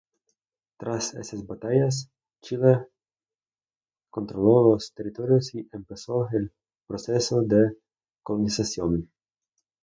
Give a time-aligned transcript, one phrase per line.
[0.79, 2.09] Tras esas batallas,
[2.41, 2.87] Chile
[4.09, 6.51] controló los territorios y empezó el
[6.87, 7.77] proceso de
[8.23, 9.11] colonización.